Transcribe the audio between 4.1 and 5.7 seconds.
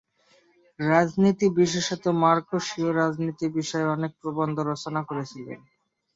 প্রবন্ধ রচনা করেছিলেন।